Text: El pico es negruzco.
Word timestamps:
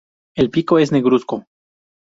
El 0.35 0.49
pico 0.49 0.79
es 0.79 0.91
negruzco. 0.91 1.45